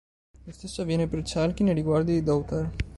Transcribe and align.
Lo 0.45 0.51
stesso 0.51 0.81
avviene 0.81 1.05
per 1.07 1.21
Chalky 1.23 1.63
nei 1.63 1.75
riguardi 1.75 2.13
di 2.13 2.23
Daughter. 2.23 2.71